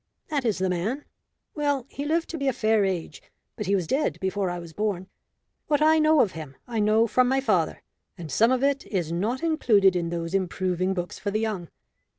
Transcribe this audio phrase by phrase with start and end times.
[0.29, 1.05] "That is the man.
[1.53, 3.21] Well, he lived to be a fair age,
[3.55, 5.05] but he was dead before I was born.
[5.67, 7.83] What I know of him I know from my father,
[8.17, 11.69] and some of it is not included in those improving books for the young.